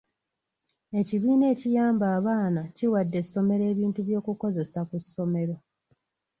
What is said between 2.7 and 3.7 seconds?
kiwadde essomero